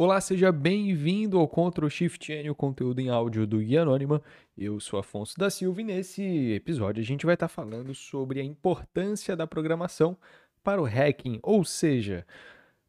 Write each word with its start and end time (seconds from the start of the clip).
Olá, 0.00 0.20
seja 0.20 0.52
bem-vindo 0.52 1.40
ao 1.40 1.48
Ctrl 1.48 1.88
Shift 1.88 2.30
N, 2.30 2.50
o 2.50 2.54
conteúdo 2.54 3.00
em 3.00 3.08
áudio 3.10 3.44
do 3.44 3.58
Guia 3.58 3.82
Anônima. 3.82 4.22
Eu 4.56 4.78
sou 4.78 5.00
Afonso 5.00 5.36
da 5.36 5.50
Silva 5.50 5.80
e 5.80 5.84
nesse 5.84 6.52
episódio 6.52 7.00
a 7.00 7.04
gente 7.04 7.26
vai 7.26 7.34
estar 7.34 7.48
falando 7.48 7.92
sobre 7.92 8.38
a 8.38 8.44
importância 8.44 9.34
da 9.34 9.44
programação 9.44 10.16
para 10.62 10.80
o 10.80 10.84
hacking, 10.84 11.40
ou 11.42 11.64
seja, 11.64 12.24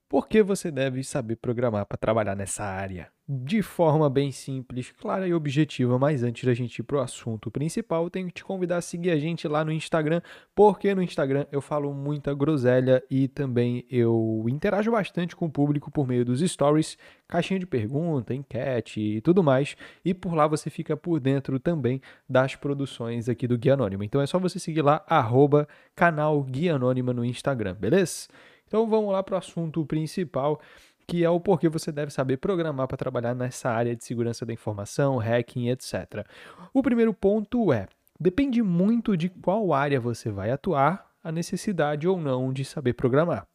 por 0.10 0.28
que 0.28 0.42
você 0.42 0.72
deve 0.72 1.04
saber 1.04 1.36
programar 1.36 1.86
para 1.86 1.96
trabalhar 1.96 2.36
nessa 2.36 2.64
área? 2.64 3.10
De 3.32 3.62
forma 3.62 4.10
bem 4.10 4.32
simples, 4.32 4.92
clara 4.92 5.28
e 5.28 5.36
objetiva, 5.36 6.00
mas 6.00 6.24
antes 6.24 6.44
da 6.44 6.54
gente 6.56 6.80
ir 6.80 6.84
para 6.84 6.98
o 6.98 7.00
assunto 7.00 7.52
principal, 7.52 8.10
tenho 8.10 8.26
que 8.26 8.34
te 8.34 8.44
convidar 8.44 8.78
a 8.78 8.82
seguir 8.82 9.12
a 9.12 9.20
gente 9.20 9.48
lá 9.48 9.64
no 9.64 9.72
Instagram, 9.72 10.20
porque 10.56 10.96
no 10.96 11.04
Instagram 11.04 11.46
eu 11.52 11.62
falo 11.62 11.94
muita 11.94 12.34
groselha 12.34 13.04
e 13.08 13.28
também 13.28 13.86
eu 13.88 14.44
interajo 14.50 14.90
bastante 14.90 15.36
com 15.36 15.46
o 15.46 15.52
público 15.52 15.92
por 15.92 16.08
meio 16.08 16.26
dos 16.26 16.42
stories, 16.42 16.98
caixinha 17.28 17.60
de 17.60 17.68
pergunta, 17.68 18.34
enquete 18.34 19.00
e 19.00 19.22
tudo 19.22 19.44
mais, 19.44 19.78
e 20.04 20.12
por 20.12 20.34
lá 20.34 20.48
você 20.48 20.72
fica 20.72 20.98
por 20.98 21.20
dentro 21.20 21.60
também 21.60 22.02
das 22.28 22.56
produções 22.56 23.30
aqui 23.30 23.48
do 23.48 23.60
Guia 23.60 23.76
Anônima. 23.76 24.04
Então 24.04 24.22
é 24.22 24.26
só 24.26 24.40
você 24.40 24.58
seguir 24.58 24.82
lá, 24.82 25.06
arroba 25.08 25.68
canal 25.96 26.42
Guia 26.42 26.74
Anônima 26.78 27.14
no 27.14 27.24
Instagram, 27.24 27.76
beleza? 27.76 28.28
Então 28.70 28.88
vamos 28.88 29.12
lá 29.12 29.24
para 29.24 29.34
o 29.34 29.38
assunto 29.40 29.84
principal, 29.84 30.62
que 31.08 31.24
é 31.26 31.30
o 31.30 31.40
porquê 31.40 31.68
você 31.68 31.92
deve 31.92 32.14
saber 32.14 32.38
programar 32.38 32.88
para 32.88 32.98
trabalhar 32.98 33.34
nessa 33.34 33.68
área 33.68 33.96
de 33.96 34.06
segurança 34.06 34.46
da 34.46 34.54
informação, 34.54 35.18
hacking, 35.18 35.70
etc. 35.70 36.24
O 36.72 36.84
primeiro 36.84 37.12
ponto 37.12 37.74
é: 37.74 37.88
depende 38.20 38.62
muito 38.62 39.18
de 39.18 39.28
qual 39.28 39.74
área 39.74 40.00
você 40.00 40.30
vai 40.30 40.52
atuar, 40.52 41.10
a 41.24 41.32
necessidade 41.32 42.08
ou 42.08 42.22
não 42.22 42.54
de 42.54 42.64
saber 42.64 42.94
programar. 42.94 43.48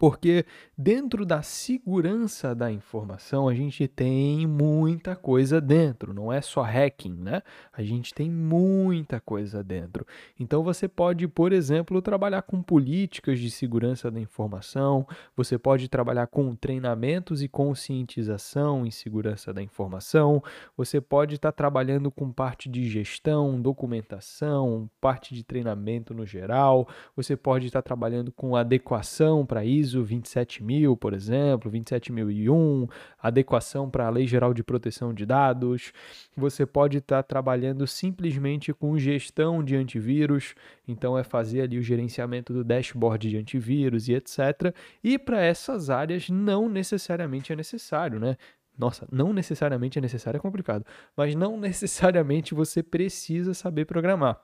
Porque 0.00 0.46
dentro 0.78 1.26
da 1.26 1.42
segurança 1.42 2.54
da 2.54 2.72
informação 2.72 3.50
a 3.50 3.54
gente 3.54 3.86
tem 3.86 4.46
muita 4.46 5.14
coisa 5.14 5.60
dentro, 5.60 6.14
não 6.14 6.32
é 6.32 6.40
só 6.40 6.62
hacking, 6.62 7.12
né? 7.12 7.42
A 7.70 7.82
gente 7.82 8.14
tem 8.14 8.30
muita 8.30 9.20
coisa 9.20 9.62
dentro. 9.62 10.06
Então 10.38 10.64
você 10.64 10.88
pode, 10.88 11.28
por 11.28 11.52
exemplo, 11.52 12.00
trabalhar 12.00 12.40
com 12.40 12.62
políticas 12.62 13.38
de 13.38 13.50
segurança 13.50 14.10
da 14.10 14.18
informação, 14.18 15.06
você 15.36 15.58
pode 15.58 15.86
trabalhar 15.86 16.28
com 16.28 16.54
treinamentos 16.54 17.42
e 17.42 17.48
conscientização 17.48 18.86
em 18.86 18.90
segurança 18.90 19.52
da 19.52 19.62
informação, 19.62 20.42
você 20.78 20.98
pode 20.98 21.34
estar 21.34 21.52
trabalhando 21.52 22.10
com 22.10 22.32
parte 22.32 22.70
de 22.70 22.88
gestão, 22.88 23.60
documentação, 23.60 24.88
parte 24.98 25.34
de 25.34 25.44
treinamento 25.44 26.14
no 26.14 26.24
geral, 26.24 26.88
você 27.14 27.36
pode 27.36 27.66
estar 27.66 27.82
trabalhando 27.82 28.32
com 28.32 28.56
adequação 28.56 29.44
para 29.44 29.62
ISO 29.62 29.89
ISO 29.90 30.02
27000, 30.02 30.96
por 30.96 31.12
exemplo, 31.12 31.70
27001, 31.70 32.86
adequação 33.20 33.90
para 33.90 34.06
a 34.06 34.10
Lei 34.10 34.26
Geral 34.26 34.54
de 34.54 34.62
Proteção 34.62 35.12
de 35.12 35.26
Dados. 35.26 35.92
Você 36.36 36.64
pode 36.64 36.98
estar 36.98 37.16
tá 37.16 37.22
trabalhando 37.22 37.86
simplesmente 37.86 38.72
com 38.72 38.98
gestão 38.98 39.62
de 39.62 39.76
antivírus, 39.76 40.54
então 40.86 41.18
é 41.18 41.24
fazer 41.24 41.62
ali 41.62 41.78
o 41.78 41.82
gerenciamento 41.82 42.52
do 42.52 42.64
dashboard 42.64 43.28
de 43.28 43.36
antivírus 43.36 44.08
e 44.08 44.14
etc. 44.14 44.74
E 45.02 45.18
para 45.18 45.40
essas 45.42 45.90
áreas 45.90 46.28
não 46.28 46.68
necessariamente 46.68 47.52
é 47.52 47.56
necessário, 47.56 48.18
né? 48.18 48.36
Nossa, 48.78 49.06
não 49.12 49.32
necessariamente 49.32 49.98
é 49.98 50.02
necessário 50.02 50.38
é 50.38 50.40
complicado, 50.40 50.86
mas 51.16 51.34
não 51.34 51.58
necessariamente 51.60 52.54
você 52.54 52.82
precisa 52.82 53.52
saber 53.52 53.84
programar. 53.84 54.40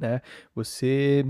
Né? 0.00 0.22
Você 0.54 1.22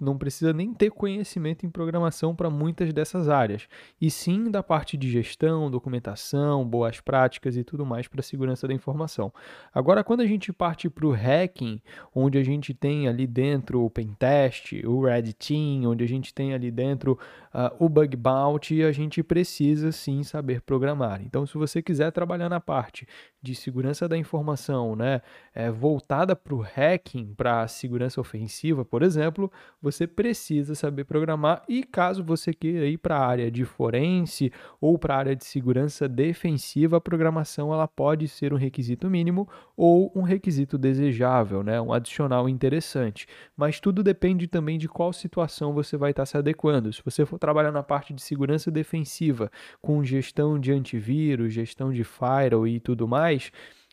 não 0.00 0.18
precisa 0.18 0.52
nem 0.52 0.74
ter 0.74 0.90
conhecimento 0.90 1.64
em 1.64 1.70
programação 1.70 2.34
para 2.34 2.50
muitas 2.50 2.92
dessas 2.92 3.28
áreas, 3.28 3.68
e 4.00 4.10
sim 4.10 4.50
da 4.50 4.64
parte 4.64 4.96
de 4.96 5.08
gestão, 5.08 5.70
documentação, 5.70 6.66
boas 6.66 7.00
práticas 7.00 7.56
e 7.56 7.62
tudo 7.62 7.86
mais 7.86 8.08
para 8.08 8.20
segurança 8.22 8.66
da 8.66 8.74
informação. 8.74 9.32
Agora, 9.72 10.02
quando 10.02 10.22
a 10.22 10.26
gente 10.26 10.52
parte 10.52 10.90
para 10.90 11.06
o 11.06 11.12
hacking, 11.12 11.80
onde 12.12 12.36
a 12.36 12.42
gente 12.42 12.74
tem 12.74 13.06
ali 13.06 13.28
dentro 13.28 13.84
o 13.84 13.88
pentest, 13.88 14.72
o 14.84 15.02
red 15.02 15.32
team, 15.34 15.84
onde 15.84 16.02
a 16.02 16.08
gente 16.08 16.34
tem 16.34 16.52
ali 16.52 16.72
dentro 16.72 17.16
uh, 17.54 17.84
o 17.84 17.88
bug 17.88 18.16
bounty, 18.16 18.82
a 18.82 18.90
gente 18.90 19.22
precisa 19.22 19.92
sim 19.92 20.24
saber 20.24 20.62
programar. 20.62 21.22
Então, 21.22 21.46
se 21.46 21.56
você 21.56 21.80
quiser 21.80 22.10
trabalhar 22.10 22.48
na 22.48 22.60
parte 22.60 23.06
de 23.46 23.54
segurança 23.54 24.08
da 24.08 24.16
informação, 24.18 24.96
né, 24.96 25.22
é, 25.54 25.70
voltada 25.70 26.34
para 26.34 26.54
o 26.54 26.60
hacking, 26.60 27.32
para 27.34 27.62
a 27.62 27.68
segurança 27.68 28.20
ofensiva, 28.20 28.84
por 28.84 29.02
exemplo, 29.02 29.50
você 29.80 30.06
precisa 30.06 30.74
saber 30.74 31.04
programar 31.04 31.62
e 31.68 31.84
caso 31.84 32.24
você 32.24 32.52
queira 32.52 32.86
ir 32.86 32.98
para 32.98 33.16
a 33.16 33.24
área 33.24 33.50
de 33.50 33.64
forense 33.64 34.52
ou 34.80 34.98
para 34.98 35.14
a 35.14 35.18
área 35.18 35.36
de 35.36 35.44
segurança 35.44 36.08
defensiva, 36.08 36.96
a 36.96 37.00
programação 37.00 37.72
ela 37.72 37.86
pode 37.86 38.26
ser 38.26 38.52
um 38.52 38.56
requisito 38.56 39.08
mínimo 39.08 39.48
ou 39.76 40.10
um 40.14 40.22
requisito 40.22 40.76
desejável, 40.76 41.62
né? 41.62 41.80
um 41.80 41.92
adicional 41.92 42.48
interessante. 42.48 43.26
Mas 43.56 43.78
tudo 43.78 44.02
depende 44.02 44.48
também 44.48 44.78
de 44.78 44.88
qual 44.88 45.12
situação 45.12 45.72
você 45.72 45.96
vai 45.96 46.10
estar 46.10 46.26
se 46.26 46.36
adequando. 46.36 46.92
Se 46.92 47.02
você 47.04 47.24
for 47.24 47.38
trabalhar 47.38 47.70
na 47.70 47.82
parte 47.82 48.12
de 48.12 48.22
segurança 48.22 48.70
defensiva, 48.70 49.50
com 49.80 50.02
gestão 50.02 50.58
de 50.58 50.72
antivírus, 50.72 51.52
gestão 51.52 51.92
de 51.92 52.02
firewall 52.02 52.66
e 52.66 52.80
tudo 52.80 53.06
mais, 53.06 53.35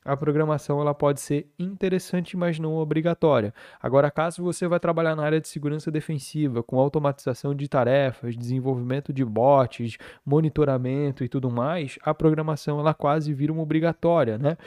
a 0.05 0.17
programação 0.17 0.81
ela 0.81 0.93
pode 0.93 1.21
ser 1.21 1.47
interessante, 1.57 2.35
mas 2.35 2.59
não 2.59 2.75
obrigatória. 2.75 3.53
Agora, 3.81 4.11
caso 4.11 4.43
você 4.43 4.67
vai 4.67 4.79
trabalhar 4.79 5.15
na 5.15 5.23
área 5.23 5.39
de 5.39 5.47
segurança 5.47 5.89
defensiva, 5.89 6.61
com 6.61 6.77
automatização 6.77 7.55
de 7.55 7.67
tarefas, 7.67 8.35
desenvolvimento 8.35 9.13
de 9.13 9.23
bots, 9.23 9.97
monitoramento 10.25 11.23
e 11.23 11.29
tudo 11.29 11.49
mais, 11.49 11.97
a 12.03 12.13
programação 12.13 12.79
ela 12.79 12.93
quase 12.93 13.33
vira 13.33 13.53
uma 13.53 13.63
obrigatória, 13.63 14.37
né? 14.37 14.57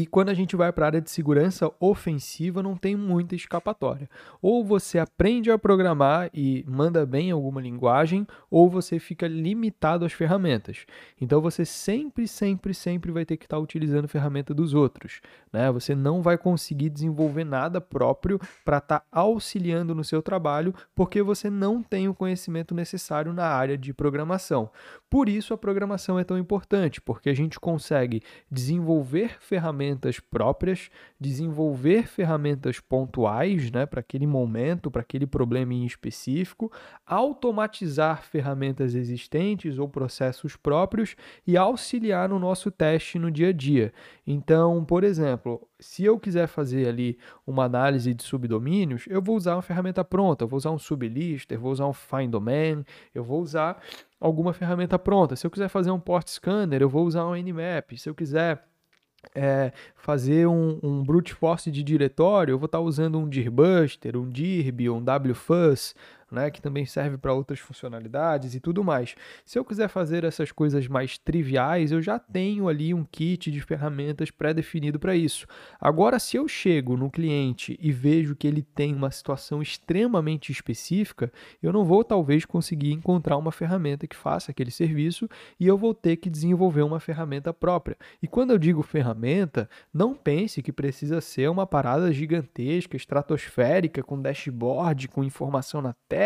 E 0.00 0.06
quando 0.06 0.28
a 0.28 0.34
gente 0.34 0.54
vai 0.54 0.72
para 0.72 0.84
a 0.84 0.90
área 0.90 1.00
de 1.00 1.10
segurança 1.10 1.72
ofensiva, 1.80 2.62
não 2.62 2.76
tem 2.76 2.94
muita 2.94 3.34
escapatória. 3.34 4.08
Ou 4.40 4.64
você 4.64 4.96
aprende 4.96 5.50
a 5.50 5.58
programar 5.58 6.30
e 6.32 6.64
manda 6.68 7.04
bem 7.04 7.32
alguma 7.32 7.60
linguagem, 7.60 8.24
ou 8.48 8.70
você 8.70 9.00
fica 9.00 9.26
limitado 9.26 10.04
às 10.04 10.12
ferramentas. 10.12 10.86
Então 11.20 11.40
você 11.40 11.64
sempre, 11.64 12.28
sempre, 12.28 12.72
sempre 12.74 13.10
vai 13.10 13.24
ter 13.24 13.36
que 13.36 13.44
estar 13.44 13.58
utilizando 13.58 14.06
ferramenta 14.06 14.54
dos 14.54 14.72
outros. 14.72 15.20
Né? 15.52 15.68
Você 15.72 15.96
não 15.96 16.22
vai 16.22 16.38
conseguir 16.38 16.90
desenvolver 16.90 17.42
nada 17.42 17.80
próprio 17.80 18.38
para 18.64 18.78
estar 18.78 19.00
tá 19.00 19.06
auxiliando 19.10 19.96
no 19.96 20.04
seu 20.04 20.22
trabalho, 20.22 20.72
porque 20.94 21.20
você 21.24 21.50
não 21.50 21.82
tem 21.82 22.08
o 22.08 22.14
conhecimento 22.14 22.72
necessário 22.72 23.32
na 23.32 23.46
área 23.46 23.76
de 23.76 23.92
programação. 23.92 24.70
Por 25.10 25.28
isso 25.28 25.52
a 25.52 25.58
programação 25.58 26.20
é 26.20 26.22
tão 26.22 26.38
importante, 26.38 27.00
porque 27.00 27.28
a 27.28 27.34
gente 27.34 27.58
consegue 27.58 28.22
desenvolver 28.48 29.38
ferramentas 29.40 29.87
ferramentas 29.88 30.20
próprias, 30.20 30.90
desenvolver 31.18 32.06
ferramentas 32.06 32.78
pontuais 32.78 33.70
né, 33.70 33.86
para 33.86 34.00
aquele 34.00 34.26
momento, 34.26 34.90
para 34.90 35.00
aquele 35.00 35.26
problema 35.26 35.72
em 35.72 35.84
específico, 35.84 36.70
automatizar 37.06 38.22
ferramentas 38.22 38.94
existentes 38.94 39.78
ou 39.78 39.88
processos 39.88 40.56
próprios 40.56 41.16
e 41.46 41.56
auxiliar 41.56 42.28
no 42.28 42.38
nosso 42.38 42.70
teste 42.70 43.18
no 43.18 43.30
dia 43.30 43.48
a 43.48 43.52
dia. 43.52 43.92
Então, 44.26 44.84
por 44.84 45.04
exemplo, 45.04 45.66
se 45.80 46.04
eu 46.04 46.18
quiser 46.18 46.46
fazer 46.46 46.88
ali 46.88 47.18
uma 47.46 47.64
análise 47.64 48.12
de 48.12 48.22
subdomínios, 48.22 49.04
eu 49.08 49.22
vou 49.22 49.36
usar 49.36 49.54
uma 49.54 49.62
ferramenta 49.62 50.04
pronta, 50.04 50.44
eu 50.44 50.48
vou 50.48 50.58
usar 50.58 50.70
um 50.70 50.78
sublister, 50.78 51.58
vou 51.58 51.72
usar 51.72 51.86
um 51.86 51.92
find 51.92 52.30
domain, 52.30 52.84
eu 53.14 53.24
vou 53.24 53.40
usar 53.40 53.80
alguma 54.20 54.52
ferramenta 54.52 54.98
pronta. 54.98 55.36
Se 55.36 55.46
eu 55.46 55.50
quiser 55.50 55.68
fazer 55.68 55.90
um 55.90 56.00
port 56.00 56.28
scanner, 56.28 56.82
eu 56.82 56.88
vou 56.88 57.06
usar 57.06 57.24
um 57.26 57.34
nmap. 57.34 57.96
Se 57.96 58.08
eu 58.08 58.14
quiser 58.14 58.67
é, 59.34 59.72
fazer 59.96 60.46
um, 60.46 60.78
um, 60.82 61.02
brute 61.02 61.34
force 61.34 61.70
de 61.70 61.82
diretório, 61.82 62.52
eu 62.52 62.58
vou 62.58 62.66
estar 62.66 62.80
usando 62.80 63.18
um 63.18 63.28
dirbuster, 63.28 64.16
um 64.16 64.28
dirb, 64.28 64.88
um 64.90 65.02
wfuzz, 65.02 65.94
né, 66.30 66.50
que 66.50 66.60
também 66.60 66.84
serve 66.84 67.16
para 67.16 67.32
outras 67.32 67.58
funcionalidades 67.58 68.54
e 68.54 68.60
tudo 68.60 68.84
mais. 68.84 69.14
Se 69.44 69.58
eu 69.58 69.64
quiser 69.64 69.88
fazer 69.88 70.24
essas 70.24 70.52
coisas 70.52 70.86
mais 70.86 71.16
triviais, 71.18 71.90
eu 71.90 72.02
já 72.02 72.18
tenho 72.18 72.68
ali 72.68 72.92
um 72.92 73.04
kit 73.04 73.50
de 73.50 73.60
ferramentas 73.60 74.30
pré-definido 74.30 74.98
para 74.98 75.16
isso. 75.16 75.46
Agora, 75.80 76.18
se 76.18 76.36
eu 76.36 76.46
chego 76.46 76.96
no 76.96 77.10
cliente 77.10 77.78
e 77.80 77.90
vejo 77.90 78.36
que 78.36 78.46
ele 78.46 78.62
tem 78.62 78.94
uma 78.94 79.10
situação 79.10 79.62
extremamente 79.62 80.52
específica, 80.52 81.32
eu 81.62 81.72
não 81.72 81.84
vou 81.84 82.04
talvez 82.04 82.44
conseguir 82.44 82.92
encontrar 82.92 83.36
uma 83.36 83.52
ferramenta 83.52 84.06
que 84.06 84.16
faça 84.16 84.50
aquele 84.50 84.70
serviço 84.70 85.28
e 85.58 85.66
eu 85.66 85.78
vou 85.78 85.94
ter 85.94 86.16
que 86.16 86.28
desenvolver 86.28 86.82
uma 86.82 87.00
ferramenta 87.00 87.52
própria. 87.54 87.96
E 88.22 88.28
quando 88.28 88.50
eu 88.50 88.58
digo 88.58 88.82
ferramenta, 88.82 89.68
não 89.92 90.14
pense 90.14 90.62
que 90.62 90.72
precisa 90.72 91.20
ser 91.20 91.48
uma 91.48 91.66
parada 91.66 92.12
gigantesca, 92.12 92.96
estratosférica, 92.96 94.02
com 94.02 94.20
dashboard, 94.20 95.08
com 95.08 95.24
informação 95.24 95.80
na 95.80 95.94
tela 96.08 96.17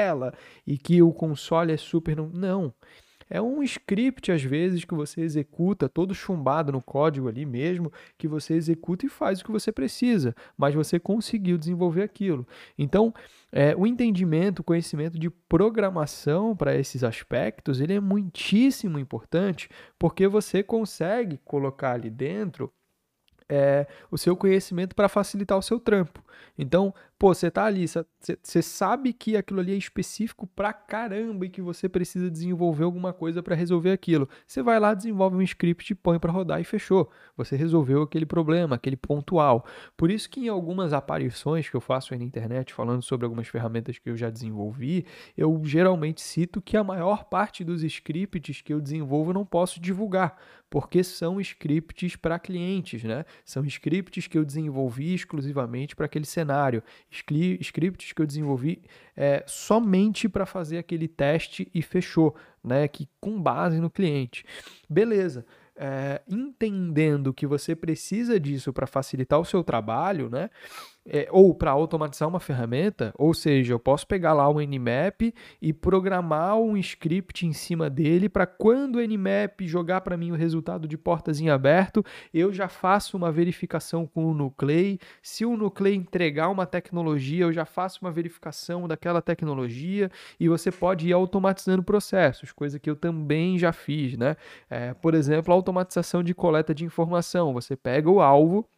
e 0.66 0.78
que 0.78 1.02
o 1.02 1.12
console 1.12 1.72
é 1.72 1.76
super. 1.76 2.16
Não. 2.16 2.72
É 3.34 3.40
um 3.40 3.62
script, 3.62 4.30
às 4.30 4.42
vezes, 4.42 4.84
que 4.84 4.94
você 4.94 5.22
executa 5.22 5.88
todo 5.88 6.14
chumbado 6.14 6.70
no 6.70 6.82
código 6.82 7.28
ali 7.28 7.46
mesmo, 7.46 7.90
que 8.18 8.28
você 8.28 8.52
executa 8.52 9.06
e 9.06 9.08
faz 9.08 9.40
o 9.40 9.44
que 9.46 9.50
você 9.50 9.72
precisa, 9.72 10.34
mas 10.54 10.74
você 10.74 11.00
conseguiu 11.00 11.56
desenvolver 11.56 12.02
aquilo. 12.02 12.46
Então, 12.76 13.10
é, 13.50 13.74
o 13.74 13.86
entendimento, 13.86 14.58
o 14.58 14.64
conhecimento 14.64 15.18
de 15.18 15.30
programação 15.30 16.54
para 16.54 16.76
esses 16.76 17.02
aspectos, 17.02 17.80
ele 17.80 17.94
é 17.94 18.00
muitíssimo 18.00 18.98
importante, 18.98 19.70
porque 19.98 20.28
você 20.28 20.62
consegue 20.62 21.38
colocar 21.42 21.92
ali 21.92 22.10
dentro 22.10 22.70
é, 23.48 23.86
o 24.10 24.18
seu 24.18 24.36
conhecimento 24.36 24.94
para 24.94 25.08
facilitar 25.08 25.56
o 25.56 25.62
seu 25.62 25.80
trampo. 25.80 26.22
Então, 26.58 26.94
pô, 27.18 27.32
você 27.34 27.50
tá 27.50 27.64
ali, 27.64 27.86
você 27.86 28.62
sabe 28.62 29.12
que 29.12 29.36
aquilo 29.36 29.60
ali 29.60 29.72
é 29.72 29.76
específico 29.76 30.46
pra 30.46 30.72
caramba 30.72 31.46
e 31.46 31.48
que 31.48 31.62
você 31.62 31.88
precisa 31.88 32.30
desenvolver 32.30 32.84
alguma 32.84 33.12
coisa 33.12 33.42
para 33.42 33.54
resolver 33.54 33.92
aquilo. 33.92 34.28
Você 34.46 34.62
vai 34.62 34.78
lá, 34.80 34.94
desenvolve 34.94 35.36
um 35.36 35.42
script, 35.42 35.94
põe 35.94 36.18
para 36.18 36.32
rodar 36.32 36.60
e 36.60 36.64
fechou. 36.64 37.10
Você 37.36 37.56
resolveu 37.56 38.02
aquele 38.02 38.26
problema, 38.26 38.76
aquele 38.76 38.96
pontual. 38.96 39.64
Por 39.96 40.10
isso 40.10 40.28
que 40.28 40.40
em 40.40 40.48
algumas 40.48 40.92
aparições 40.92 41.68
que 41.68 41.76
eu 41.76 41.80
faço 41.80 42.12
aí 42.12 42.18
na 42.18 42.24
internet 42.24 42.72
falando 42.74 43.02
sobre 43.02 43.24
algumas 43.24 43.48
ferramentas 43.48 43.98
que 43.98 44.10
eu 44.10 44.16
já 44.16 44.30
desenvolvi, 44.30 45.06
eu 45.36 45.60
geralmente 45.64 46.20
cito 46.20 46.60
que 46.60 46.76
a 46.76 46.84
maior 46.84 47.24
parte 47.24 47.64
dos 47.64 47.82
scripts 47.82 48.60
que 48.60 48.72
eu 48.72 48.80
desenvolvo 48.80 49.30
eu 49.30 49.34
não 49.34 49.46
posso 49.46 49.80
divulgar, 49.80 50.36
porque 50.68 51.04
são 51.04 51.40
scripts 51.40 52.16
para 52.16 52.38
clientes, 52.38 53.04
né? 53.04 53.24
São 53.44 53.64
scripts 53.64 54.26
que 54.26 54.38
eu 54.38 54.44
desenvolvi 54.44 55.14
exclusivamente 55.14 55.94
para 55.94 56.08
aquele 56.22 56.26
cenário, 56.26 56.82
scripts 57.10 58.12
que 58.12 58.22
eu 58.22 58.26
desenvolvi 58.26 58.82
é, 59.16 59.42
somente 59.46 60.28
para 60.28 60.46
fazer 60.46 60.78
aquele 60.78 61.08
teste 61.08 61.68
e 61.74 61.82
fechou, 61.82 62.34
né? 62.62 62.86
Que 62.88 63.08
com 63.20 63.40
base 63.40 63.80
no 63.80 63.90
cliente. 63.90 64.44
Beleza. 64.88 65.44
É, 65.74 66.20
entendendo 66.28 67.32
que 67.32 67.46
você 67.46 67.74
precisa 67.74 68.38
disso 68.38 68.72
para 68.72 68.86
facilitar 68.86 69.40
o 69.40 69.44
seu 69.44 69.64
trabalho, 69.64 70.28
né? 70.28 70.50
É, 71.06 71.28
ou 71.30 71.54
para 71.54 71.70
automatizar 71.70 72.28
uma 72.28 72.38
ferramenta, 72.38 73.12
ou 73.18 73.34
seja, 73.34 73.72
eu 73.72 73.78
posso 73.78 74.06
pegar 74.06 74.32
lá 74.32 74.48
o 74.48 74.60
Nmap 74.60 75.34
e 75.60 75.72
programar 75.72 76.56
um 76.58 76.76
script 76.76 77.44
em 77.46 77.52
cima 77.52 77.90
dele 77.90 78.28
para 78.28 78.46
quando 78.46 78.96
o 78.96 79.00
Nmap 79.00 79.60
jogar 79.62 80.00
para 80.02 80.16
mim 80.16 80.30
o 80.30 80.36
resultado 80.36 80.86
de 80.86 80.96
portas 80.96 81.40
em 81.40 81.48
aberto, 81.48 82.04
eu 82.32 82.52
já 82.52 82.68
faço 82.68 83.16
uma 83.16 83.32
verificação 83.32 84.06
com 84.06 84.26
o 84.26 84.34
Nuclei. 84.34 84.98
Se 85.20 85.44
o 85.44 85.56
Nuclei 85.56 85.94
entregar 85.94 86.48
uma 86.48 86.66
tecnologia, 86.66 87.44
eu 87.44 87.52
já 87.52 87.64
faço 87.64 87.98
uma 88.02 88.12
verificação 88.12 88.86
daquela 88.86 89.20
tecnologia 89.20 90.10
e 90.38 90.48
você 90.48 90.70
pode 90.70 91.08
ir 91.08 91.12
automatizando 91.12 91.82
processos, 91.82 92.52
coisa 92.52 92.78
que 92.78 92.88
eu 92.88 92.94
também 92.96 93.58
já 93.58 93.72
fiz, 93.72 94.16
né? 94.16 94.36
É, 94.70 94.94
por 94.94 95.14
exemplo, 95.14 95.52
automatização 95.52 96.22
de 96.22 96.34
coleta 96.34 96.74
de 96.74 96.84
informação. 96.84 97.52
Você 97.52 97.76
pega 97.76 98.10
o 98.10 98.20
alvo 98.20 98.68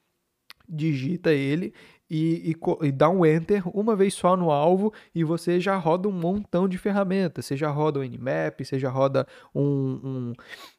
digita 0.69 1.33
ele 1.33 1.75
e, 2.11 2.51
e, 2.53 2.87
e, 2.87 2.93
dá 2.93 3.09
um 3.09 3.25
enter 3.25 3.63
uma 3.77 3.97
vez 3.97 4.15
só 4.15 4.37
no 4.37 4.51
alvo 4.51 4.93
e 5.15 5.25
você 5.25 5.59
já 5.59 5.77
roda 5.77 6.09
um 6.09 6.13
montão 6.13 6.69
de 6.69 6.77
ferramentas. 6.77 7.47
Você 7.47 7.57
já 7.57 7.71
roda 7.71 8.01
o 8.01 8.05
Nmap, 8.05 8.63
você 8.63 8.79
já 8.79 8.91
roda 8.91 9.27
um, 9.55 9.63
um, 9.63 10.33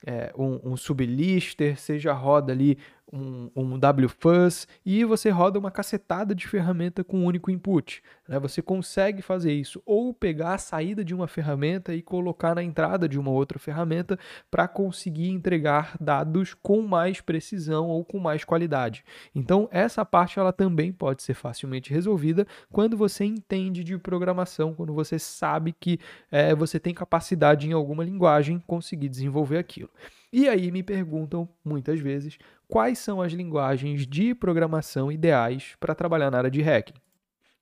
é, 0.06 0.32
um, 0.38 0.60
um 0.72 0.78
sublister, 0.78 1.78
você 1.78 1.98
já 1.98 2.14
roda 2.14 2.54
ali 2.54 2.78
um, 3.16 3.50
um 3.56 3.76
WFuzz 3.76 4.68
e 4.86 5.04
você 5.06 5.30
roda 5.30 5.58
uma 5.58 5.72
cacetada 5.72 6.36
de 6.36 6.48
ferramenta 6.48 7.04
com 7.04 7.20
um 7.20 7.26
único 7.26 7.50
input. 7.50 8.04
Né? 8.28 8.38
Você 8.40 8.62
consegue 8.62 9.22
fazer 9.22 9.54
isso 9.54 9.82
ou 9.86 10.14
pegar 10.14 10.56
a 10.56 10.58
saída 10.58 11.04
de 11.04 11.16
uma 11.16 11.28
ferramenta 11.28 11.94
e 11.94 12.02
colocar 12.02 12.54
na 12.56 12.64
entrada 12.64 13.08
de 13.08 13.18
uma 13.18 13.32
outra 13.32 13.58
ferramenta 13.58 14.20
para 14.52 14.68
conseguir 14.68 15.30
entregar 15.30 15.96
dados 16.00 16.54
com 16.54 16.82
mais 16.82 17.22
precisão 17.22 17.88
ou 17.88 18.04
com 18.04 18.20
mais 18.20 18.44
qualidade. 18.44 19.06
Então 19.34 19.70
essa 19.72 20.04
parte 20.04 20.38
ela 20.38 20.52
também 20.52 20.92
pode 20.92 21.24
ser 21.24 21.34
facilmente 21.34 21.94
resolvida 21.94 22.46
quando 22.72 22.98
você 22.98 23.24
entende 23.24 23.84
de 23.84 23.98
programação, 23.98 24.74
quando 24.74 24.94
você 24.94 25.18
sabe 25.18 25.74
que 25.80 26.00
é, 26.32 26.54
você 26.54 26.80
tem 26.80 26.94
capacidade 26.94 27.68
em 27.68 27.72
alguma 27.72 28.04
linguagem 28.04 28.62
conseguir 28.68 29.10
desenvolver 29.10 29.58
aquilo. 29.58 29.90
E 30.38 30.50
aí 30.50 30.70
me 30.70 30.84
perguntam 30.84 31.48
muitas 31.64 31.98
vezes 31.98 32.38
quais 32.68 33.00
são 33.00 33.22
as 33.22 33.32
linguagens 33.32 34.06
de 34.06 34.36
programação 34.36 35.10
ideais 35.10 35.78
para 35.80 35.96
trabalhar 35.96 36.30
na 36.30 36.40
área 36.40 36.52
de 36.52 36.62
hacking. 36.62 37.05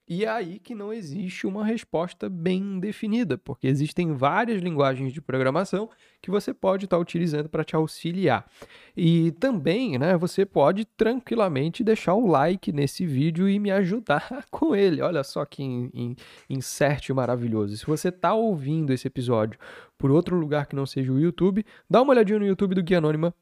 E 0.08 0.26
é 0.26 0.30
aí 0.30 0.60
que 0.60 0.76
não 0.76 0.92
existe 0.92 1.48
uma 1.48 1.64
resposta 1.64 2.30
bem 2.30 2.78
definida, 2.78 3.38
porque 3.38 3.68
existem 3.68 4.14
várias 4.14 4.62
linguagens 4.62 5.14
de 5.14 5.22
programação 5.22 5.90
que 6.22 6.30
você 6.30 6.54
pode 6.54 6.86
estar 6.86 6.98
utilizando 6.98 7.48
para 7.48 7.64
te 7.64 7.74
auxiliar. 7.74 8.46
E 8.98 9.32
também, 9.34 9.98
né, 9.98 10.18
você 10.18 10.46
pode 10.46 10.84
tranquilamente 10.84 11.86
deixar 11.86 12.16
o 12.16 12.28
like 12.28 12.74
nesse 12.74 13.06
vídeo 13.06 13.48
e 13.48 13.58
me 13.60 13.72
ajudar 13.72 14.46
com 14.52 14.76
ele. 14.76 15.02
Olha 15.02 15.24
só 15.24 15.46
que 15.46 15.64
insert 16.50 17.10
maravilhoso. 17.12 17.78
Se 17.78 17.86
você 17.86 18.10
está 18.10 18.34
ouvindo 18.34 18.92
esse 18.92 19.08
episódio 19.08 19.58
por 19.98 20.12
outro 20.12 20.38
lugar 20.38 20.66
que 20.66 20.76
não 20.76 20.86
seja 20.86 21.14
o 21.14 21.20
YouTube, 21.20 21.66
dá 21.90 22.02
uma 22.02 22.12
olhadinha 22.12 22.40
no 22.40 22.46
YouTube 22.46 22.76
do 22.76 22.84
Guia 22.84 22.98
Anônima, 22.98 23.34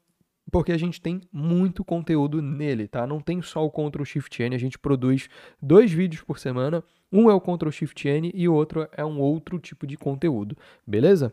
porque 0.50 0.72
a 0.72 0.78
gente 0.78 1.00
tem 1.00 1.20
muito 1.32 1.84
conteúdo 1.84 2.42
nele, 2.42 2.88
tá? 2.88 3.06
Não 3.06 3.20
tem 3.20 3.40
só 3.42 3.64
o 3.64 3.70
Ctrl 3.70 4.04
Shift 4.04 4.42
N, 4.42 4.54
a 4.54 4.58
gente 4.58 4.78
produz 4.78 5.28
dois 5.60 5.92
vídeos 5.92 6.22
por 6.22 6.38
semana. 6.38 6.82
Um 7.10 7.30
é 7.30 7.34
o 7.34 7.40
Ctrl 7.40 7.70
Shift 7.70 8.08
N 8.08 8.30
e 8.34 8.48
o 8.48 8.54
outro 8.54 8.88
é 8.96 9.04
um 9.04 9.20
outro 9.20 9.58
tipo 9.58 9.86
de 9.86 9.96
conteúdo, 9.96 10.56
beleza? 10.86 11.32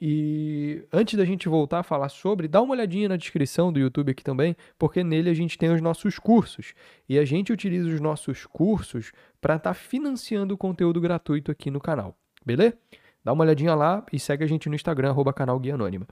E 0.00 0.82
antes 0.92 1.14
da 1.14 1.24
gente 1.24 1.48
voltar 1.48 1.80
a 1.80 1.82
falar 1.82 2.08
sobre, 2.08 2.48
dá 2.48 2.62
uma 2.62 2.72
olhadinha 2.72 3.08
na 3.08 3.16
descrição 3.16 3.72
do 3.72 3.78
YouTube 3.78 4.10
aqui 4.10 4.24
também, 4.24 4.56
porque 4.78 5.04
nele 5.04 5.28
a 5.28 5.34
gente 5.34 5.58
tem 5.58 5.70
os 5.70 5.80
nossos 5.80 6.18
cursos. 6.18 6.72
E 7.08 7.18
a 7.18 7.24
gente 7.24 7.52
utiliza 7.52 7.88
os 7.88 8.00
nossos 8.00 8.46
cursos 8.46 9.12
para 9.40 9.56
estar 9.56 9.70
tá 9.70 9.74
financiando 9.74 10.54
o 10.54 10.58
conteúdo 10.58 11.00
gratuito 11.00 11.50
aqui 11.50 11.70
no 11.70 11.80
canal, 11.80 12.16
beleza? 12.44 12.76
Dá 13.22 13.32
uma 13.34 13.44
olhadinha 13.44 13.74
lá 13.74 14.04
e 14.10 14.18
segue 14.18 14.42
a 14.42 14.46
gente 14.46 14.68
no 14.68 14.74
Instagram, 14.74 15.10
arroba 15.10 15.32
canal 15.32 15.60
Guia 15.60 15.74
Anônima. 15.74 16.06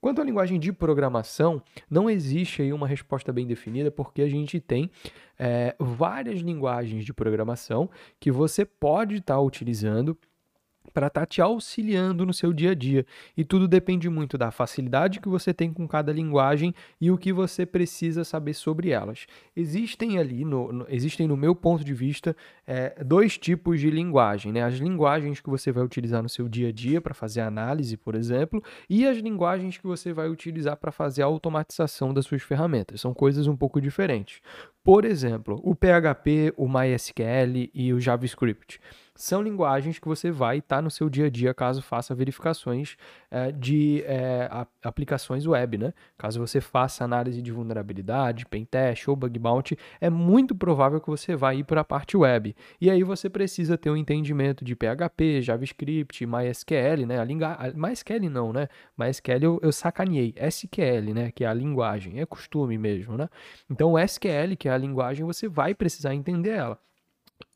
Quanto 0.00 0.22
à 0.22 0.24
linguagem 0.24 0.58
de 0.58 0.72
programação, 0.72 1.62
não 1.90 2.08
existe 2.08 2.62
aí 2.62 2.72
uma 2.72 2.88
resposta 2.88 3.32
bem 3.32 3.46
definida, 3.46 3.90
porque 3.90 4.22
a 4.22 4.28
gente 4.28 4.58
tem 4.58 4.90
é, 5.38 5.76
várias 5.78 6.40
linguagens 6.40 7.04
de 7.04 7.12
programação 7.12 7.90
que 8.18 8.30
você 8.30 8.64
pode 8.64 9.16
estar 9.16 9.34
tá 9.34 9.40
utilizando 9.40 10.16
para 10.90 11.06
estar 11.06 11.20
tá 11.20 11.26
te 11.26 11.40
auxiliando 11.40 12.26
no 12.26 12.32
seu 12.34 12.52
dia 12.52 12.72
a 12.72 12.74
dia. 12.74 13.06
E 13.36 13.44
tudo 13.44 13.66
depende 13.66 14.08
muito 14.08 14.36
da 14.36 14.50
facilidade 14.50 15.20
que 15.20 15.28
você 15.28 15.54
tem 15.54 15.72
com 15.72 15.86
cada 15.86 16.12
linguagem 16.12 16.74
e 17.00 17.10
o 17.10 17.18
que 17.18 17.32
você 17.32 17.64
precisa 17.64 18.24
saber 18.24 18.54
sobre 18.54 18.90
elas. 18.90 19.26
Existem 19.56 20.18
ali, 20.18 20.44
no, 20.44 20.72
no 20.72 20.86
existem 20.88 21.26
no 21.26 21.36
meu 21.36 21.54
ponto 21.54 21.84
de 21.84 21.94
vista, 21.94 22.36
é, 22.66 23.02
dois 23.04 23.38
tipos 23.38 23.80
de 23.80 23.90
linguagem. 23.90 24.52
Né? 24.52 24.62
As 24.62 24.74
linguagens 24.74 25.40
que 25.40 25.48
você 25.48 25.72
vai 25.72 25.84
utilizar 25.84 26.22
no 26.22 26.28
seu 26.28 26.48
dia 26.48 26.68
a 26.68 26.72
dia 26.72 27.00
para 27.00 27.14
fazer 27.14 27.40
análise, 27.40 27.96
por 27.96 28.14
exemplo, 28.14 28.62
e 28.88 29.06
as 29.06 29.18
linguagens 29.18 29.78
que 29.78 29.86
você 29.86 30.12
vai 30.12 30.28
utilizar 30.28 30.76
para 30.76 30.92
fazer 30.92 31.22
a 31.22 31.26
automatização 31.26 32.12
das 32.12 32.26
suas 32.26 32.42
ferramentas. 32.42 33.00
São 33.00 33.14
coisas 33.14 33.46
um 33.46 33.56
pouco 33.56 33.80
diferentes. 33.80 34.40
Por 34.82 35.04
exemplo, 35.04 35.60
o 35.62 35.74
PHP, 35.74 36.54
o 36.56 36.68
MySQL 36.68 37.70
e 37.74 37.92
o 37.92 38.00
JavaScript 38.00 38.80
são 39.20 39.42
linguagens 39.42 39.98
que 39.98 40.08
você 40.08 40.30
vai 40.30 40.58
estar 40.58 40.76
tá 40.76 40.82
no 40.82 40.90
seu 40.90 41.10
dia 41.10 41.26
a 41.26 41.30
dia 41.30 41.52
caso 41.52 41.82
faça 41.82 42.14
verificações 42.14 42.96
é, 43.30 43.52
de 43.52 44.02
é, 44.06 44.48
aplicações 44.82 45.46
web, 45.46 45.76
né? 45.76 45.92
Caso 46.16 46.40
você 46.40 46.58
faça 46.58 47.04
análise 47.04 47.42
de 47.42 47.52
vulnerabilidade, 47.52 48.46
pentest 48.46 49.08
ou 49.08 49.14
bug 49.14 49.38
bounty, 49.38 49.76
é 50.00 50.08
muito 50.08 50.54
provável 50.54 51.00
que 51.00 51.08
você 51.08 51.36
vá 51.36 51.54
ir 51.54 51.64
para 51.64 51.82
a 51.82 51.84
parte 51.84 52.16
web. 52.16 52.56
E 52.80 52.90
aí 52.90 53.02
você 53.02 53.28
precisa 53.28 53.76
ter 53.76 53.90
um 53.90 53.96
entendimento 53.96 54.64
de 54.64 54.74
PHP, 54.74 55.42
JavaScript, 55.42 56.24
MySQL, 56.24 57.06
né? 57.06 57.20
A 57.20 57.24
linga... 57.24 57.58
MySQL 57.74 58.30
não, 58.30 58.54
né? 58.54 58.68
MySQL 58.96 59.42
eu, 59.42 59.60
eu 59.62 59.70
sacaneei. 59.70 60.34
SQL, 60.36 61.12
né? 61.12 61.30
Que 61.30 61.44
é 61.44 61.46
a 61.46 61.52
linguagem, 61.52 62.20
é 62.20 62.24
costume 62.24 62.78
mesmo, 62.78 63.18
né? 63.18 63.28
Então 63.68 63.98
SQL, 63.98 64.56
que 64.58 64.66
é 64.68 64.72
a 64.72 64.78
linguagem, 64.78 65.26
você 65.26 65.46
vai 65.46 65.74
precisar 65.74 66.14
entender 66.14 66.50
ela. 66.50 66.78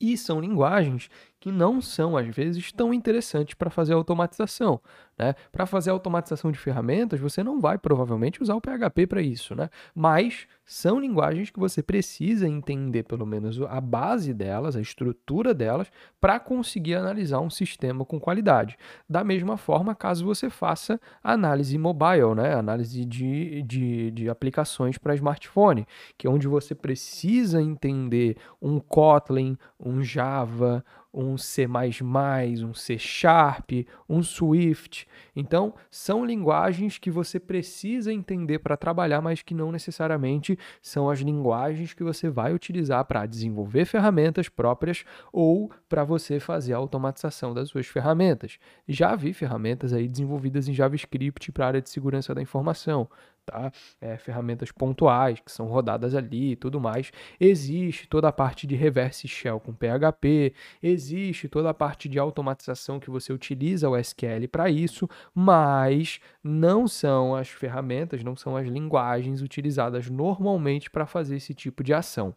E 0.00 0.16
são 0.16 0.40
linguagens 0.40 1.09
que 1.44 1.52
não 1.52 1.78
são, 1.78 2.16
às 2.16 2.26
vezes, 2.34 2.72
tão 2.72 2.94
interessantes 2.94 3.52
para 3.54 3.68
fazer 3.68 3.92
automatização. 3.92 4.80
Né? 5.18 5.35
Para 5.52 5.66
fazer 5.66 5.90
automatização 5.90 6.50
de 6.50 6.59
ferramentas, 6.59 7.21
você 7.21 7.42
não 7.42 7.61
vai 7.61 7.78
provavelmente 7.78 8.42
usar 8.42 8.54
o 8.54 8.61
PHP 8.61 9.06
para 9.06 9.23
isso, 9.23 9.54
né? 9.54 9.71
mas 9.94 10.47
são 10.64 10.99
linguagens 10.99 11.50
que 11.50 11.59
você 11.59 11.83
precisa 11.83 12.49
entender 12.49 13.04
pelo 13.04 13.26
menos 13.26 13.61
a 13.62 13.80
base 13.80 14.33
delas, 14.33 14.76
a 14.76 14.80
estrutura 14.80 15.54
delas, 15.54 15.90
para 16.21 16.40
conseguir 16.40 16.94
analisar 16.94 17.40
um 17.40 17.50
sistema 17.50 18.04
com 18.04 18.18
qualidade. 18.18 18.76
Da 19.09 19.23
mesma 19.23 19.56
forma, 19.56 19.94
caso 19.94 20.25
você 20.25 20.50
faça 20.50 21.00
análise 21.23 21.76
mobile, 21.78 22.35
né? 22.35 22.54
análise 22.54 23.04
de, 23.04 23.62
de, 23.62 24.11
de 24.11 24.28
aplicações 24.28 24.99
para 24.99 25.14
smartphone, 25.14 25.87
que 26.18 26.26
é 26.26 26.30
onde 26.30 26.49
você 26.49 26.75
precisa 26.75 27.61
entender 27.61 28.37
um 28.61 28.80
Kotlin, 28.80 29.56
um 29.78 30.02
Java, 30.02 30.85
um 31.14 31.38
C++, 31.38 31.66
um 31.66 32.75
C 32.75 32.99
Sharp, 32.99 33.71
um 34.09 34.23
Swift. 34.23 35.03
Então, 35.34 35.75
são 35.90 36.25
linguagens 36.25 36.99
que 36.99 37.11
você 37.11 37.38
precisa 37.38 38.12
entender 38.12 38.58
para 38.58 38.76
trabalhar, 38.76 39.20
mas 39.20 39.42
que 39.42 39.54
não 39.54 39.70
necessariamente 39.70 40.58
são 40.80 41.08
as 41.08 41.20
linguagens 41.20 41.92
que 41.92 42.02
você 42.02 42.28
vai 42.28 42.54
utilizar 42.54 43.04
para 43.04 43.26
desenvolver 43.26 43.84
ferramentas 43.84 44.49
próprias 44.49 45.04
ou 45.32 45.70
para 45.88 46.04
você 46.04 46.40
fazer 46.40 46.75
a 46.75 46.78
automatização 46.78 47.54
das 47.54 47.68
suas 47.68 47.87
ferramentas. 47.87 48.58
Já 48.88 49.14
vi 49.14 49.32
ferramentas 49.32 49.92
aí 49.92 50.08
desenvolvidas 50.08 50.68
em 50.68 50.75
JavaScript 50.75 51.50
para 51.52 51.64
a 51.64 51.68
área 51.68 51.82
de 51.82 51.90
segurança 51.90 52.34
da 52.34 52.42
informação 52.42 53.08
tá? 53.44 53.72
É, 54.00 54.16
ferramentas 54.16 54.70
pontuais 54.72 55.40
que 55.40 55.50
são 55.50 55.66
rodadas 55.66 56.14
ali 56.14 56.52
e 56.52 56.56
tudo 56.56 56.80
mais. 56.80 57.10
Existe 57.38 58.08
toda 58.08 58.28
a 58.28 58.32
parte 58.32 58.66
de 58.66 58.74
reverse 58.74 59.28
shell 59.28 59.60
com 59.60 59.72
PHP, 59.72 60.52
existe 60.82 61.48
toda 61.48 61.70
a 61.70 61.74
parte 61.74 62.08
de 62.08 62.18
automatização 62.18 62.98
que 62.98 63.10
você 63.10 63.32
utiliza 63.32 63.88
o 63.88 63.96
SQL 63.96 64.48
para 64.50 64.70
isso, 64.70 65.08
mas 65.34 66.20
não 66.42 66.86
são 66.88 67.34
as 67.34 67.48
ferramentas, 67.48 68.24
não 68.24 68.36
são 68.36 68.56
as 68.56 68.66
linguagens 68.66 69.42
utilizadas 69.42 70.08
normalmente 70.08 70.90
para 70.90 71.06
fazer 71.06 71.36
esse 71.36 71.54
tipo 71.54 71.82
de 71.82 71.92
ação. 71.92 72.34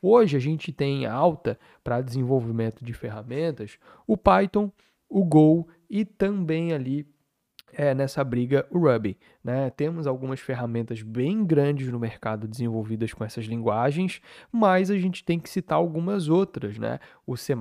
Hoje 0.00 0.36
a 0.36 0.40
gente 0.40 0.72
tem 0.72 1.06
alta 1.06 1.58
para 1.82 2.00
desenvolvimento 2.00 2.84
de 2.84 2.92
ferramentas 2.92 3.78
o 4.06 4.16
Python, 4.16 4.70
o 5.08 5.24
Go 5.24 5.68
e 5.88 6.04
também 6.04 6.72
ali 6.72 7.06
é, 7.76 7.94
nessa 7.94 8.22
briga 8.24 8.66
o 8.70 8.78
Ruby. 8.78 9.16
Né? 9.42 9.70
Temos 9.70 10.06
algumas 10.06 10.40
ferramentas 10.40 11.02
bem 11.02 11.44
grandes 11.44 11.88
no 11.88 11.98
mercado 11.98 12.48
desenvolvidas 12.48 13.12
com 13.12 13.24
essas 13.24 13.44
linguagens, 13.44 14.20
mas 14.50 14.90
a 14.90 14.98
gente 14.98 15.24
tem 15.24 15.38
que 15.38 15.48
citar 15.48 15.76
algumas 15.76 16.28
outras, 16.28 16.78
né? 16.78 16.98
O 17.26 17.36
C++, 17.36 17.54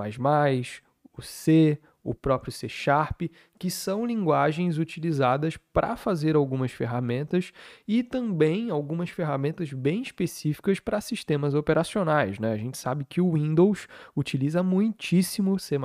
o 1.17 1.21
C, 1.21 1.79
o 2.03 2.13
próprio 2.13 2.51
C 2.51 2.67
Sharp, 2.67 3.21
que 3.57 3.71
são 3.71 4.05
linguagens 4.05 4.77
utilizadas 4.77 5.55
para 5.55 5.95
fazer 5.95 6.35
algumas 6.35 6.71
ferramentas 6.71 7.53
e 7.87 8.03
também 8.03 8.69
algumas 8.69 9.09
ferramentas 9.09 9.71
bem 9.71 10.01
específicas 10.01 10.79
para 10.79 10.99
sistemas 10.99 11.53
operacionais. 11.53 12.39
Né? 12.39 12.51
A 12.51 12.57
gente 12.57 12.77
sabe 12.77 13.05
que 13.05 13.21
o 13.21 13.33
Windows 13.33 13.87
utiliza 14.15 14.61
muitíssimo 14.61 15.57
C, 15.57 15.77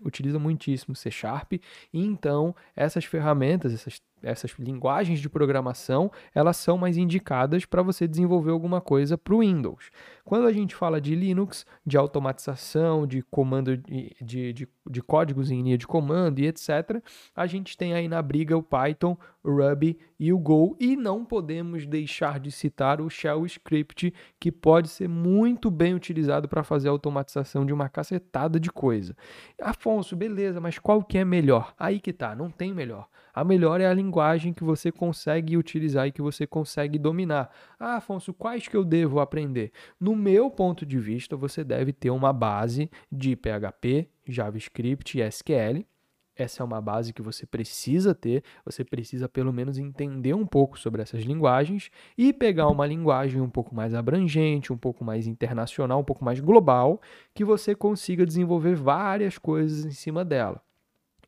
utiliza 0.00 0.38
muitíssimo 0.38 0.94
C 0.94 1.10
Sharp, 1.10 1.54
e 1.54 1.60
então 1.92 2.54
essas 2.76 3.04
ferramentas, 3.04 3.74
essas 3.74 4.00
essas 4.22 4.50
linguagens 4.58 5.20
de 5.20 5.28
programação, 5.28 6.10
elas 6.34 6.56
são 6.56 6.76
mais 6.76 6.96
indicadas 6.96 7.64
para 7.64 7.82
você 7.82 8.06
desenvolver 8.06 8.50
alguma 8.50 8.80
coisa 8.80 9.16
para 9.16 9.34
o 9.34 9.40
Windows. 9.40 9.90
Quando 10.24 10.46
a 10.46 10.52
gente 10.52 10.74
fala 10.74 11.00
de 11.00 11.14
Linux, 11.14 11.64
de 11.86 11.96
automatização, 11.96 13.06
de 13.06 13.22
comando 13.22 13.76
de, 13.76 14.14
de, 14.20 14.68
de, 14.86 15.02
códigos 15.02 15.50
em 15.50 15.62
linha 15.62 15.78
de 15.78 15.86
comando 15.86 16.38
e 16.38 16.46
etc., 16.46 17.02
a 17.34 17.46
gente 17.46 17.76
tem 17.76 17.94
aí 17.94 18.08
na 18.08 18.20
briga 18.20 18.56
o 18.56 18.62
Python, 18.62 19.16
o 19.42 19.50
Ruby 19.50 19.98
e 20.18 20.32
o 20.32 20.38
Go, 20.38 20.76
e 20.78 20.96
não 20.96 21.24
podemos 21.24 21.86
deixar 21.86 22.38
de 22.38 22.50
citar 22.50 23.00
o 23.00 23.08
Shell 23.08 23.46
Script, 23.46 24.12
que 24.38 24.52
pode 24.52 24.88
ser 24.88 25.08
muito 25.08 25.70
bem 25.70 25.94
utilizado 25.94 26.46
para 26.46 26.62
fazer 26.62 26.88
a 26.88 26.92
automatização 26.92 27.64
de 27.64 27.72
uma 27.72 27.88
cacetada 27.88 28.60
de 28.60 28.70
coisa. 28.70 29.16
Afonso, 29.60 30.14
beleza, 30.14 30.60
mas 30.60 30.78
qual 30.78 31.02
que 31.02 31.16
é 31.16 31.24
melhor? 31.24 31.72
Aí 31.78 32.00
que 32.00 32.12
tá, 32.12 32.34
não 32.34 32.50
tem 32.50 32.74
melhor. 32.74 33.08
A 33.38 33.44
melhor 33.44 33.80
é 33.80 33.86
a 33.86 33.94
linguagem 33.94 34.52
que 34.52 34.64
você 34.64 34.90
consegue 34.90 35.56
utilizar 35.56 36.08
e 36.08 36.10
que 36.10 36.20
você 36.20 36.44
consegue 36.44 36.98
dominar. 36.98 37.48
Ah, 37.78 37.98
Afonso, 37.98 38.34
quais 38.34 38.66
que 38.66 38.76
eu 38.76 38.84
devo 38.84 39.20
aprender? 39.20 39.70
No 40.00 40.16
meu 40.16 40.50
ponto 40.50 40.84
de 40.84 40.98
vista, 40.98 41.36
você 41.36 41.62
deve 41.62 41.92
ter 41.92 42.10
uma 42.10 42.32
base 42.32 42.90
de 43.12 43.36
PHP, 43.36 44.08
JavaScript 44.26 45.20
e 45.20 45.22
SQL. 45.22 45.86
Essa 46.34 46.64
é 46.64 46.66
uma 46.66 46.80
base 46.80 47.12
que 47.12 47.22
você 47.22 47.46
precisa 47.46 48.12
ter, 48.12 48.42
você 48.64 48.84
precisa 48.84 49.28
pelo 49.28 49.52
menos 49.52 49.78
entender 49.78 50.34
um 50.34 50.44
pouco 50.44 50.76
sobre 50.76 51.02
essas 51.02 51.22
linguagens 51.22 51.92
e 52.16 52.32
pegar 52.32 52.66
uma 52.66 52.88
linguagem 52.88 53.40
um 53.40 53.48
pouco 53.48 53.72
mais 53.72 53.94
abrangente, 53.94 54.72
um 54.72 54.76
pouco 54.76 55.04
mais 55.04 55.28
internacional, 55.28 56.00
um 56.00 56.04
pouco 56.04 56.24
mais 56.24 56.40
global, 56.40 57.00
que 57.32 57.44
você 57.44 57.72
consiga 57.72 58.26
desenvolver 58.26 58.74
várias 58.74 59.38
coisas 59.38 59.84
em 59.84 59.92
cima 59.92 60.24
dela. 60.24 60.60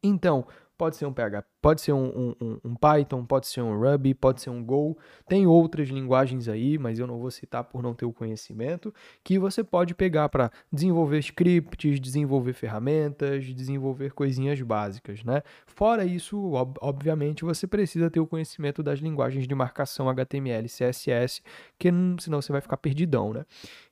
Então, 0.02 0.45
pode 0.81 0.97
ser 0.97 1.05
um 1.05 1.12
PHP 1.12 1.60
Pode 1.62 1.83
ser 1.83 1.93
um, 1.93 2.35
um, 2.40 2.59
um, 2.64 2.75
Python, 2.75 3.25
pode 3.25 3.47
ser 3.47 3.61
um 3.61 3.79
Ruby, 3.79 4.14
pode 4.14 4.40
ser 4.40 4.49
um 4.49 4.64
Go. 4.64 4.97
Tem 5.29 5.47
outras 5.47 5.88
linguagens 5.88 6.49
aí, 6.49 6.79
mas 6.79 6.99
eu 6.99 7.07
não 7.07 7.19
vou 7.19 7.31
citar 7.31 7.64
por 7.64 7.83
não 7.83 7.95
ter 7.95 8.07
o 8.07 8.12
conhecimento, 8.12 8.95
que 9.23 9.38
você 9.38 9.62
pode 9.62 9.95
pegar 9.95 10.31
para 10.31 10.50
desenvolver 10.73 11.19
scripts, 11.19 12.00
desenvolver 12.00 12.55
ferramentas, 12.55 13.45
desenvolver 13.45 14.12
coisinhas 14.12 14.61
básicas, 14.62 15.23
né? 15.23 15.43
Fora 15.67 16.05
isso, 16.05 16.52
ob 16.52 16.79
obviamente, 16.81 17.45
você 17.45 17.67
precisa 17.67 18.11
ter 18.11 18.21
o 18.21 18.26
conhecimento 18.26 18.83
das 18.83 18.99
linguagens 19.00 19.47
de 19.47 19.55
marcação 19.55 20.09
HTML, 20.09 20.67
CSS, 20.67 21.43
que 21.79 21.90
senão 22.21 22.40
você 22.40 22.52
vai 22.52 22.61
ficar 22.61 22.79
perdidão, 22.79 23.35
né? 23.35 23.45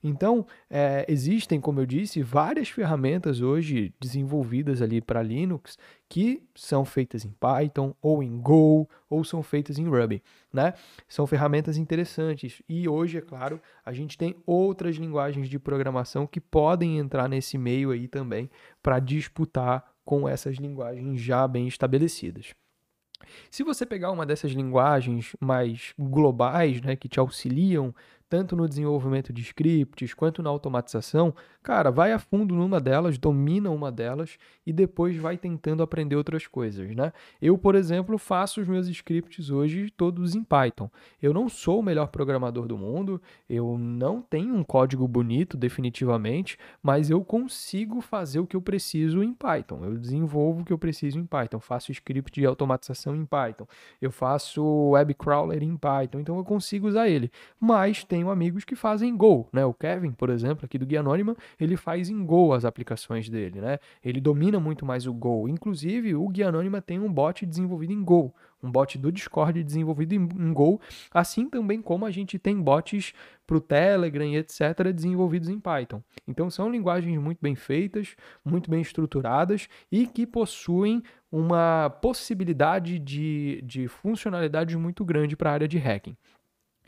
Então, 0.03 0.45
é, 0.69 1.05
existem, 1.07 1.61
como 1.61 1.79
eu 1.79 1.85
disse, 1.85 2.23
várias 2.23 2.69
ferramentas 2.69 3.41
hoje 3.41 3.93
desenvolvidas 3.99 4.81
ali 4.81 5.01
para 5.01 5.21
Linux 5.21 5.77
que 6.09 6.41
são 6.55 6.83
feitas 6.83 7.23
em 7.23 7.29
Python, 7.29 7.58
Python 7.59 7.93
ou 8.01 8.23
em 8.23 8.39
Go 8.39 8.87
ou 9.09 9.23
são 9.23 9.43
feitas 9.43 9.77
em 9.77 9.87
Ruby, 9.87 10.23
né? 10.51 10.73
São 11.07 11.27
ferramentas 11.27 11.77
interessantes 11.77 12.61
e 12.67 12.87
hoje, 12.87 13.17
é 13.17 13.21
claro, 13.21 13.61
a 13.85 13.91
gente 13.91 14.17
tem 14.17 14.35
outras 14.45 14.95
linguagens 14.95 15.49
de 15.49 15.59
programação 15.59 16.25
que 16.25 16.39
podem 16.39 16.97
entrar 16.97 17.27
nesse 17.27 17.57
meio 17.57 17.91
aí 17.91 18.07
também 18.07 18.49
para 18.81 18.99
disputar 18.99 19.91
com 20.05 20.27
essas 20.27 20.57
linguagens 20.57 21.21
já 21.21 21.47
bem 21.47 21.67
estabelecidas. 21.67 22.53
Se 23.51 23.63
você 23.63 23.85
pegar 23.85 24.11
uma 24.11 24.25
dessas 24.25 24.51
linguagens 24.51 25.35
mais 25.39 25.93
globais, 25.99 26.81
né, 26.81 26.95
que 26.95 27.09
te 27.09 27.19
auxiliam 27.19 27.93
tanto 28.29 28.55
no 28.55 28.69
desenvolvimento 28.69 29.33
de 29.33 29.41
scripts 29.41 30.13
quanto 30.13 30.43
na 30.43 30.49
automatização, 30.49 31.33
cara, 31.63 31.89
vai 31.89 32.13
a 32.13 32.19
fundo 32.19 32.53
numa 32.53 32.79
delas, 32.79 33.17
domina 33.17 33.71
uma 33.71 33.91
delas 33.91 34.37
e 34.65 34.71
depois 34.71 35.17
vai 35.17 35.37
tentando 35.37 35.81
aprender 35.81 36.15
outras 36.15 36.45
coisas, 36.45 36.95
né? 36.95 37.11
Eu, 37.41 37.57
por 37.57 37.73
exemplo, 37.73 38.17
faço 38.17 38.61
os 38.61 38.67
meus 38.67 38.87
scripts 38.87 39.49
hoje 39.49 39.89
todos 39.89 40.35
em 40.35 40.43
Python. 40.43 40.89
Eu 41.21 41.33
não 41.33 41.49
sou 41.49 41.79
o 41.79 41.83
melhor 41.83 42.07
programador 42.07 42.67
do 42.67 42.77
mundo, 42.77 43.19
eu 43.49 43.77
não 43.77 44.21
tenho 44.21 44.53
um 44.55 44.63
código 44.63 45.07
bonito 45.07 45.57
definitivamente, 45.57 46.57
mas 46.83 47.09
eu 47.09 47.23
consigo 47.23 47.99
fazer 47.99 48.39
o 48.39 48.45
que 48.45 48.55
eu 48.55 48.61
preciso 48.61 49.23
em 49.23 49.33
Python. 49.33 49.83
Eu 49.83 49.97
desenvolvo 49.97 50.61
o 50.61 50.65
que 50.65 50.73
eu 50.73 50.77
preciso 50.77 51.17
em 51.17 51.25
Python, 51.25 51.59
faço 51.59 51.91
script 51.91 52.39
de 52.39 52.45
automatização 52.45 53.15
em 53.15 53.25
Python, 53.25 53.67
eu 53.99 54.11
faço 54.11 54.63
web 54.91 55.13
crawler 55.15 55.63
em 55.63 55.75
Python, 55.75 56.19
então 56.19 56.37
eu 56.37 56.43
consigo 56.43 56.87
usar 56.87 57.09
ele. 57.09 57.31
Mas 57.59 58.03
tem 58.03 58.18
tenho 58.19 58.29
amigos 58.29 58.65
que 58.65 58.75
fazem 58.75 59.15
Go, 59.15 59.47
né? 59.53 59.63
O 59.63 59.73
Kevin, 59.73 60.11
por 60.11 60.29
exemplo, 60.29 60.65
aqui 60.65 60.77
do 60.77 60.85
Guia 60.85 60.99
Anônima, 60.99 61.37
ele 61.57 61.77
faz 61.77 62.09
em 62.09 62.25
Go 62.25 62.51
as 62.51 62.65
aplicações 62.65 63.29
dele, 63.29 63.61
né? 63.61 63.79
Ele 64.03 64.19
domina 64.19 64.59
muito 64.59 64.85
mais 64.85 65.07
o 65.07 65.13
Go. 65.13 65.47
Inclusive, 65.47 66.13
o 66.15 66.27
Guia 66.27 66.49
Anônima 66.49 66.81
tem 66.81 66.99
um 66.99 67.11
bot 67.11 67.45
desenvolvido 67.45 67.93
em 67.93 68.03
Go, 68.03 68.33
um 68.61 68.69
bot 68.69 68.97
do 68.97 69.09
Discord 69.09 69.63
desenvolvido 69.63 70.13
em, 70.13 70.53
Go, 70.53 70.81
assim 71.11 71.49
também 71.49 71.81
como 71.81 72.05
a 72.05 72.11
gente 72.11 72.37
tem 72.37 72.61
bots 72.61 73.13
para 73.47 73.55
o 73.55 73.61
Telegram 73.61 74.25
e 74.25 74.35
etc., 74.35 74.91
desenvolvidos 74.93 75.47
em 75.47 75.59
Python. 75.59 76.03
Então, 76.27 76.49
são 76.49 76.69
linguagens 76.69 77.17
muito 77.17 77.39
bem 77.41 77.55
feitas, 77.55 78.17
muito 78.43 78.69
bem 78.69 78.81
estruturadas 78.81 79.69
e 79.89 80.05
que 80.05 80.27
possuem 80.27 81.01
uma 81.31 81.89
possibilidade 82.01 82.99
de, 82.99 83.61
de 83.63 83.87
funcionalidade 83.87 84.75
muito 84.75 85.05
grande 85.05 85.37
para 85.37 85.51
a 85.51 85.53
área 85.53 85.67
de 85.69 85.77
hacking. 85.77 86.17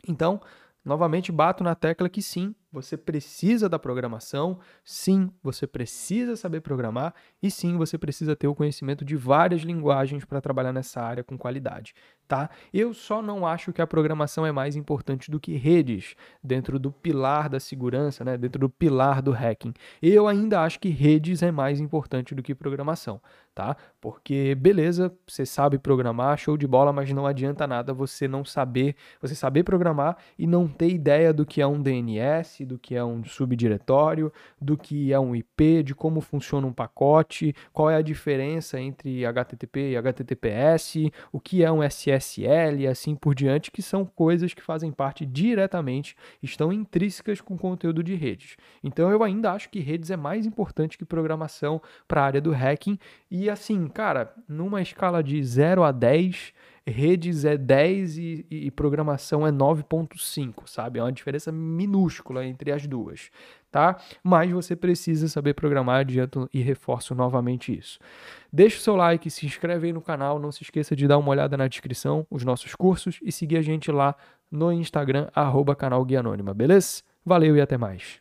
Então, 0.06 0.40
Novamente 0.84 1.30
bato 1.30 1.62
na 1.62 1.74
tecla 1.74 2.08
que 2.08 2.20
sim, 2.22 2.54
você 2.72 2.96
precisa 2.96 3.68
da 3.68 3.78
programação, 3.78 4.58
sim, 4.82 5.30
você 5.42 5.66
precisa 5.66 6.34
saber 6.36 6.60
programar 6.60 7.14
e 7.42 7.50
sim, 7.50 7.76
você 7.76 7.98
precisa 7.98 8.34
ter 8.34 8.48
o 8.48 8.54
conhecimento 8.54 9.04
de 9.04 9.14
várias 9.14 9.62
linguagens 9.62 10.24
para 10.24 10.40
trabalhar 10.40 10.72
nessa 10.72 11.00
área 11.00 11.22
com 11.22 11.36
qualidade 11.36 11.94
tá? 12.32 12.48
Eu 12.72 12.94
só 12.94 13.20
não 13.20 13.46
acho 13.46 13.74
que 13.74 13.82
a 13.82 13.86
programação 13.86 14.46
é 14.46 14.50
mais 14.50 14.74
importante 14.74 15.30
do 15.30 15.38
que 15.38 15.54
redes 15.54 16.14
dentro 16.42 16.78
do 16.78 16.90
pilar 16.90 17.46
da 17.46 17.60
segurança, 17.60 18.24
né? 18.24 18.38
Dentro 18.38 18.58
do 18.58 18.70
pilar 18.70 19.20
do 19.20 19.32
hacking. 19.32 19.74
Eu 20.00 20.26
ainda 20.26 20.62
acho 20.62 20.80
que 20.80 20.88
redes 20.88 21.42
é 21.42 21.50
mais 21.50 21.78
importante 21.78 22.34
do 22.34 22.42
que 22.42 22.54
programação, 22.54 23.20
tá? 23.54 23.76
Porque 24.00 24.54
beleza, 24.54 25.14
você 25.26 25.44
sabe 25.44 25.78
programar, 25.78 26.38
show 26.38 26.56
de 26.56 26.66
bola, 26.66 26.90
mas 26.90 27.12
não 27.12 27.26
adianta 27.26 27.66
nada 27.66 27.92
você 27.92 28.26
não 28.26 28.46
saber, 28.46 28.96
você 29.20 29.34
saber 29.34 29.62
programar 29.62 30.16
e 30.38 30.46
não 30.46 30.66
ter 30.66 30.88
ideia 30.88 31.34
do 31.34 31.44
que 31.44 31.60
é 31.60 31.66
um 31.66 31.82
DNS, 31.82 32.61
do 32.64 32.78
que 32.78 32.94
é 32.94 33.04
um 33.04 33.24
subdiretório, 33.24 34.32
do 34.60 34.76
que 34.76 35.12
é 35.12 35.18
um 35.18 35.34
IP, 35.34 35.82
de 35.82 35.94
como 35.94 36.20
funciona 36.20 36.66
um 36.66 36.72
pacote, 36.72 37.54
qual 37.72 37.90
é 37.90 37.96
a 37.96 38.02
diferença 38.02 38.80
entre 38.80 39.24
HTTP 39.26 39.90
e 39.90 39.96
HTTPS, 39.96 41.10
o 41.32 41.40
que 41.40 41.64
é 41.64 41.70
um 41.70 41.82
SS 41.82 42.12
SSL 42.12 42.80
e 42.80 42.86
assim 42.86 43.14
por 43.14 43.34
diante, 43.34 43.70
que 43.70 43.82
são 43.82 44.04
coisas 44.04 44.54
que 44.54 44.62
fazem 44.62 44.92
parte 44.92 45.26
diretamente, 45.26 46.16
estão 46.42 46.72
intrínsecas 46.72 47.40
com 47.40 47.54
o 47.54 47.58
conteúdo 47.58 48.02
de 48.02 48.14
redes. 48.14 48.56
Então 48.82 49.10
eu 49.10 49.22
ainda 49.22 49.52
acho 49.52 49.70
que 49.70 49.80
redes 49.80 50.10
é 50.10 50.16
mais 50.16 50.46
importante 50.46 50.96
que 50.96 51.04
programação 51.04 51.80
para 52.06 52.22
a 52.22 52.26
área 52.26 52.40
do 52.40 52.52
hacking. 52.52 52.98
E 53.30 53.48
assim, 53.50 53.88
cara, 53.88 54.32
numa 54.48 54.80
escala 54.80 55.22
de 55.22 55.42
0 55.42 55.82
a 55.82 55.92
10, 55.92 56.52
redes 56.86 57.44
é 57.44 57.56
10 57.56 58.18
e, 58.18 58.46
e 58.50 58.70
programação 58.70 59.46
é 59.46 59.52
9.5, 59.52 60.66
sabe? 60.66 60.98
É 60.98 61.02
uma 61.02 61.12
diferença 61.12 61.52
minúscula 61.52 62.44
entre 62.44 62.72
as 62.72 62.86
duas, 62.86 63.30
tá? 63.70 63.96
Mas 64.22 64.50
você 64.50 64.74
precisa 64.74 65.28
saber 65.28 65.54
programar, 65.54 66.00
adianto 66.00 66.48
e 66.52 66.60
reforço 66.60 67.14
novamente 67.14 67.76
isso. 67.76 67.98
Deixa 68.52 68.78
o 68.78 68.80
seu 68.80 68.96
like, 68.96 69.30
se 69.30 69.46
inscreve 69.46 69.86
aí 69.88 69.92
no 69.92 70.02
canal, 70.02 70.38
não 70.38 70.50
se 70.50 70.62
esqueça 70.62 70.96
de 70.96 71.06
dar 71.06 71.18
uma 71.18 71.30
olhada 71.30 71.56
na 71.56 71.68
descrição, 71.68 72.26
os 72.30 72.44
nossos 72.44 72.74
cursos 72.74 73.18
e 73.22 73.30
seguir 73.30 73.56
a 73.56 73.62
gente 73.62 73.90
lá 73.90 74.16
no 74.50 74.72
Instagram, 74.72 75.28
arroba 75.34 75.74
canal 75.74 76.04
Guia 76.04 76.20
Anônima, 76.20 76.52
beleza? 76.52 77.02
Valeu 77.24 77.56
e 77.56 77.60
até 77.60 77.78
mais. 77.78 78.20